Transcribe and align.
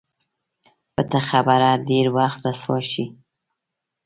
پټه 0.93 1.21
خبره 1.29 1.69
ډېر 1.89 2.05
وخت 2.17 2.41
رسوا 2.47 2.79
شي. 2.91 3.05